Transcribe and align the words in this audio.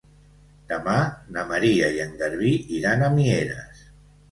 Demà 0.71 0.95
na 1.35 1.43
Maria 1.51 1.91
i 1.99 2.03
en 2.07 2.17
Garbí 2.23 2.55
iran 2.81 3.07
a 3.07 3.13
Mieres. 3.21 3.87